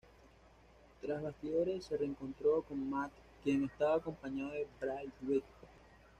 [0.99, 3.11] Tras bastidores, se reencontró con Matt
[3.43, 5.43] quien estaba acompañado de Bray Wyatt.